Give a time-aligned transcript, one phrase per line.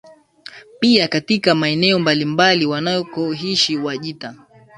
[0.79, 4.35] pia katika maeneo mbalimbali wanakoishi Wajita